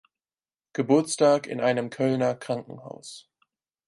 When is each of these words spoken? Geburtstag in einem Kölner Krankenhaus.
Geburtstag 0.73 1.45
in 1.45 1.61
einem 1.61 1.91
Kölner 1.91 2.33
Krankenhaus. 2.33 3.29